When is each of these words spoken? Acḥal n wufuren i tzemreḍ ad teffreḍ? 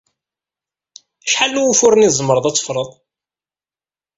Acḥal 1.27 1.49
n 1.53 1.61
wufuren 1.63 2.05
i 2.07 2.09
tzemreḍ 2.11 2.45
ad 2.45 2.55
teffreḍ? 2.55 2.89